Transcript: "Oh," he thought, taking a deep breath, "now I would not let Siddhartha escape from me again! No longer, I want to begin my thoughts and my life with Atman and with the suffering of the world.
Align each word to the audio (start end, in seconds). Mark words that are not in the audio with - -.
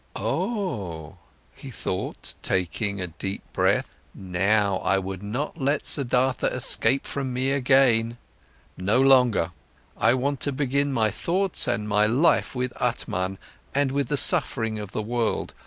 "Oh," 0.15 1.17
he 1.53 1.69
thought, 1.69 2.33
taking 2.41 2.99
a 2.99 3.05
deep 3.05 3.43
breath, 3.53 3.91
"now 4.15 4.77
I 4.77 4.97
would 4.97 5.21
not 5.21 5.61
let 5.61 5.85
Siddhartha 5.85 6.47
escape 6.47 7.05
from 7.05 7.31
me 7.31 7.51
again! 7.51 8.17
No 8.77 8.99
longer, 8.99 9.51
I 9.95 10.15
want 10.15 10.39
to 10.39 10.51
begin 10.51 10.91
my 10.91 11.11
thoughts 11.11 11.67
and 11.67 11.87
my 11.87 12.07
life 12.07 12.55
with 12.55 12.73
Atman 12.81 13.37
and 13.75 13.91
with 13.91 14.07
the 14.07 14.17
suffering 14.17 14.79
of 14.79 14.91
the 14.91 15.03
world. 15.03 15.53